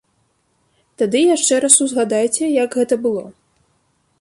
[1.01, 3.23] Тады яшчэ раз узгадайце, як гэта было.